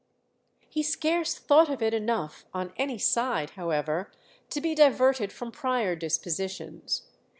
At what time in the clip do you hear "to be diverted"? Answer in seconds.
4.49-5.31